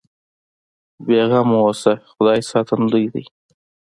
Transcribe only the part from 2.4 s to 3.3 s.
ساتندوی دی.